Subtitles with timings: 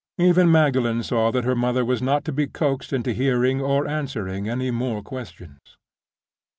[0.17, 4.49] Even Magdalen saw that her mother was not to be coaxed into hearing or answering
[4.49, 5.77] any more questions.